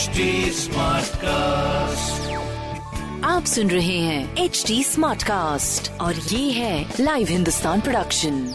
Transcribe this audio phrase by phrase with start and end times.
[0.00, 0.20] HD
[1.16, 2.30] cast
[3.24, 8.54] आप सुन रहे हैं एच डी स्मार्ट कास्ट और ये है लाइव हिंदुस्तान प्रोडक्शन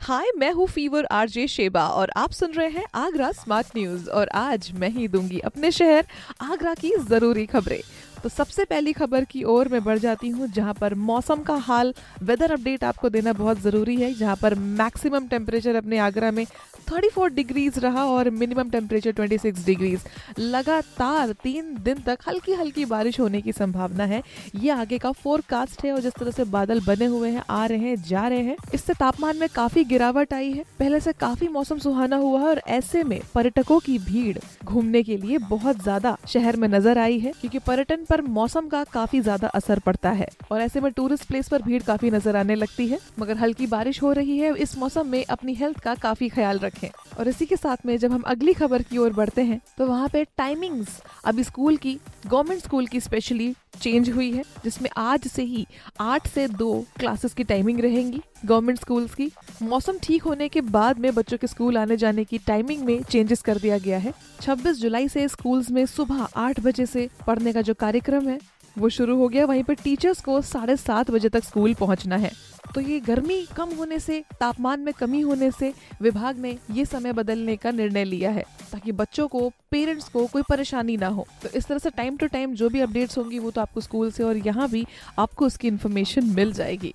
[0.00, 4.28] हाय मैं हूँ फीवर आरजे शेबा और आप सुन रहे हैं आगरा स्मार्ट न्यूज़ और
[4.28, 6.06] आज मैं ही दूँगी अपने शहर
[6.40, 7.80] आगरा की ज़रूरी खबरें।
[8.22, 11.92] तो सबसे पहली खबर की ओर मैं बढ़ जाती हूँ, जहाँ पर मौसम का हाल
[12.22, 16.44] वेदर अपडेट आपको देना बहुत ज़रूरी है, जहाँ पर मैक्सिमम टेम्परेचर अपने आगरा में
[16.88, 20.04] 34 डिग्रीज रहा और मिनिमम टेम्परेचर 26 डिग्रीज
[20.38, 24.22] लगातार तीन दिन तक हल्की हल्की बारिश होने की संभावना है।
[24.54, 27.78] ये आगे का फोरकास्ट है और जिस तरह से बादल बने हुए हैं, आ रहे
[27.78, 31.78] हैं, जा रहे हैं, इससे तापमान में काफ़ी गिरावट आई है। पहले से काफ़ी मौसम
[31.78, 36.56] सुहाना हुआ है और ऐसे में पर्यटकों की भीड़ घूमने के लिए बहुत ज़्यादा शहर
[36.56, 40.60] में नज़र आई है, क्योंकि पर्यटन पर मौसम का काफ़ी ज़्यादा असर पड़ता है और
[40.60, 44.12] ऐसे में टूरिस्ट प्लेस पर भीड़ काफ़ी नज़र आने लगती है। मगर हल्की बारिश हो
[44.12, 47.86] रही है, इस मौसम में अपनी हेल्थ का काफ़ी ख्याल रखें। और इसी के साथ
[47.86, 51.76] में जब हम अगली खबर की ओर बढ़ते हैं तो वहाँ पे टाइमिंग्स अभी स्कूल
[51.76, 55.66] की गवर्नमेंट स्कूल की स्पेशली चेंज हुई है, जिसमें आज से ही
[56.00, 59.30] आठ से दो क्लासेस की टाइमिंग रहेंगी गवर्नमेंट स्कूल्स की।
[59.62, 63.42] मौसम ठीक होने के बाद में बच्चों के स्कूल आने जाने की टाइमिंग में चेंजेस
[63.42, 67.62] कर दिया गया है। 26 जुलाई से स्कूल्स में सुबह आठ बजे से पढ़ने का
[67.62, 68.38] जो कार्यक्रम है,
[68.78, 72.30] वो शुरू हो गया। वहीं पर टीचर्स को साढ़े सात बजे तक स्कूल पहुँचना है।
[72.74, 77.12] तो ये गर्मी कम होने से, तापमान में कमी होने से विभाग ने ये समय
[77.12, 81.48] बदलने का निर्णय लिया है, ताकि बच्चों को, पेरेंट्स को कोई परेशानी ना हो। तो
[81.48, 84.24] इस तरह से टाइम टू टाइम जो भी अपडेट्स होंगी वो तो आपको स्कूल से
[84.24, 84.86] और यहाँ भी
[85.18, 86.94] आपको उसकी इन्फॉर्मेशन मिल जाएगी।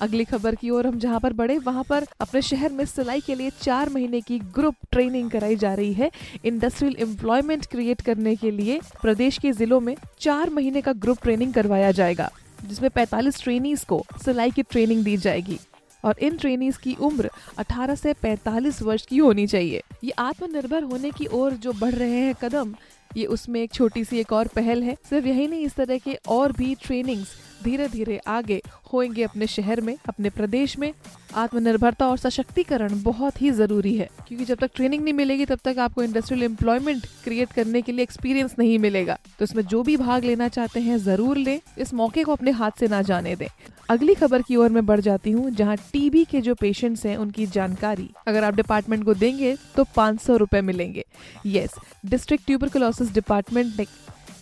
[0.00, 3.34] अगली खबर की ओर हम जहाँ पर बढ़े, वहाँ पर अपने शहर में सिलाई के
[3.34, 6.10] लिए चार महीने की ग्रुप ट्रेनिंग कराई जा रही है।
[6.44, 11.52] इंडस्ट्रियल एम्प्लॉयमेंट क्रिएट करने के लिए प्रदेश के जिलों में चार महीने का ग्रुप ट्रेनिंग
[11.54, 12.30] करवाया जाएगा।
[12.64, 15.58] जिसमें 45 ट्रेनीज को सिलाई की ट्रेनिंग दी जाएगी।
[16.04, 21.10] और इन ट्रेनीज की उम्र 18 से 45 वर्ष की होनी चाहिए। ये आत्मनिर्भर होने
[21.10, 22.74] की ओर जो बढ़ रहे हैं कदम
[23.16, 26.18] ये उसमें एक छोटी सी एक और पहल है। सिर्फ़ यही नहीं, इस तरह के
[26.28, 28.60] और भी ट्रेनिंग्स धीरे धीरे आगे
[28.92, 30.92] होंगे अपने शहर में, अपने प्रदेश में।
[31.34, 35.78] आत्मनिर्भरता और सशक्तिकरण बहुत ही ज़रूरी है, क्योंकि जब तक ट्रेनिंग नहीं मिलेगी, तब तक
[35.78, 40.24] आपको इंडस्ट्रियल एम्प्लॉयमेंट क्रिएट करने के लिए एक्सपीरियंस नहीं मिलेगा। तो इसमें जो भी भाग
[40.24, 43.46] लेना चाहते हैं, ज़रूर लें। इस मौके को अपने हाथ से ना जाने दें।
[43.90, 47.46] अगली खबर की ओर मैं बढ़ जाती हूँ, जहाँ टीबी के जो पेशेंट्स हैं, उनकी
[47.46, 51.04] जानकारी। अगर आप डिपार्टमेंट को देंगे तो पाँच सौ रुपए मिलेंगे।
[51.46, 51.74] यस
[52.06, 53.86] डिस्ट्रिक्ट ट्यूबरकुलोसिस डिपार्टमेंट ने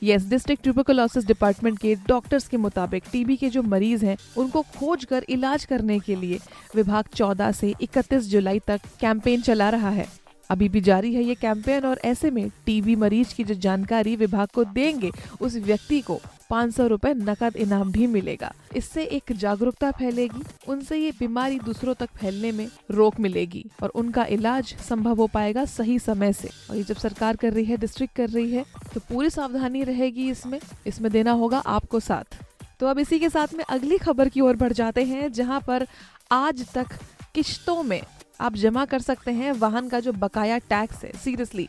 [0.03, 5.04] यस डिस्ट्रिक्ट ट्यूबरकुलोसिस डिपार्टमेंट के डॉक्टर्स के मुताबिक टीबी के जो मरीज़ हैं, उनको खोज
[5.04, 6.38] कर इलाज करने के लिए
[6.76, 10.06] विभाग 14 से 31 जुलाई तक कैंपेन चला रहा है।
[10.50, 14.48] अभी भी जारी है ये कैंपेन और ऐसे में टीबी मरीज़ की जो जानकारी विभाग
[14.54, 15.10] को देंगे,
[15.41, 16.20] उस व्यक्ति को
[16.50, 21.94] पाँच सौ रूपए नकद इनाम भी मिलेगा। इससे एक जागरूकता फैलेगी, उनसे ये बीमारी दूसरों
[21.94, 26.76] तक फैलने में रोक मिलेगी और उनका इलाज संभव हो पाएगा सही समय से। और
[26.76, 28.64] ये जब सरकार कर रही है डिस्ट्रिक्ट कर रही है
[28.94, 32.42] तो पूरी सावधानी रहेगी इसमें। इसमें देना होगा आपको साथ।
[32.81, 35.87] तो अब इसी के साथ में अगली खबर की ओर बढ़ जाते हैं, जहाँ पर
[36.32, 36.98] आज तक
[37.34, 38.00] किश्तों में
[38.41, 41.69] आप जमा कर सकते हैं वाहन का जो बकाया टैक्स है सीरियसली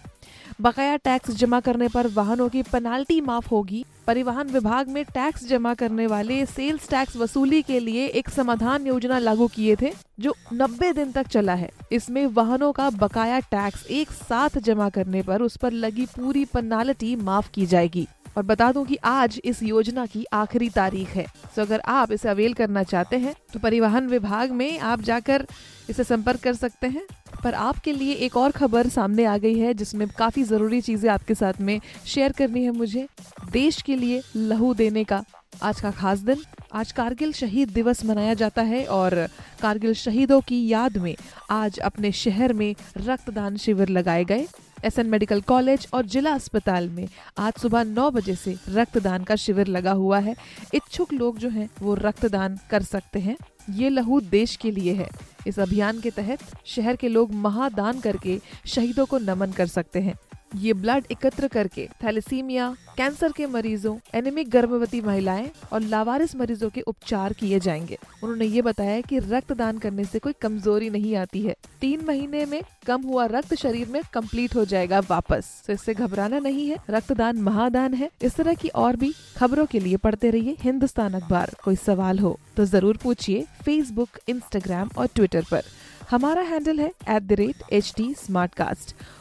[0.61, 5.73] बकाया टैक्स जमा करने पर वाहनों की पेनाल्टी माफ़ होगी। परिवहन विभाग में टैक्स जमा
[5.73, 10.91] करने वाले सेल्स टैक्स वसूली के लिए एक समाधान योजना लागू किए थे, जो 90
[10.93, 15.57] दिन तक चला है। इसमें वाहनों का बकाया टैक्स एक साथ जमा करने पर उस
[15.57, 18.07] पर लगी पूरी पेनाल्टी माफ़ की जाएगी।
[18.37, 21.25] और बता दूँ कि आज इस योजना की आखिरी तारीख है।
[21.55, 25.45] तो अगर आप इसे अवेल करना चाहते हैं तो परिवहन विभाग में आप जाकर
[25.89, 27.05] इसे संपर्क कर सकते हैं।
[27.43, 31.35] पर आपके लिए एक और खबर सामने आ गई है, जिसमें काफ़ी ज़रूरी चीज़ें आपके
[31.35, 33.07] साथ में शेयर करनी है मुझे।
[33.51, 35.23] देश के लिए लहू देने का
[35.63, 39.15] आज का खास दिन। आज कारगिल शहीद दिवस मनाया जाता है और
[39.61, 41.15] कारगिल शहीदों की याद में
[41.51, 44.47] आज अपने शहर में रक्तदान शिविर लगाए गए।
[44.85, 47.07] एस एन मेडिकल कॉलेज और जिला अस्पताल में
[47.37, 50.35] आज सुबह नौ बजे से रक्तदान का शिविर लगा हुआ है।
[50.73, 53.35] इच्छुक लोग जो हैं, वो रक्तदान कर सकते हैं।
[53.69, 55.09] ये लहू देश के लिए है।
[55.49, 60.15] इस अभियान के तहत शहर के लोग महादान करके शहीदों को नमन कर सकते हैं।
[60.55, 66.81] ये ब्लड एकत्र करके थैलेसीमिया कैंसर के मरीजों एनेमिक गर्भवती महिलाएँ और लावारिस मरीजों के
[66.81, 71.55] उपचार किए जाएँगे। उन्होंने ये बताया कि रक्तदान करने से कोई कमज़ोरी नहीं आती है।
[71.81, 76.39] तीन महीने में कम हुआ रक्त शरीर में कंप्लीट हो जाएगा वापस। तो इससे घबराना
[76.39, 80.57] नहीं है, रक्तदान महादान है। इस तरह की और भी खबरों के लिए पढ़ते रहिए
[80.61, 85.63] हिंदुस्तान अखबार। कोई सवाल हो तो ज़रूर पूछिए फेसबुक इंस्टाग्राम और ट्विटर पर।
[86.09, 88.13] हमारा हैंडल है at the rate H T